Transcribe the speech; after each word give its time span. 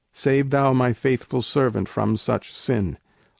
Save 0.11 0.49
thou 0.49 0.73
My 0.73 0.93
faithful 0.93 1.43
servant 1.43 1.87
from 1.87 2.17
such 2.17 2.55
sin. 2.57 2.97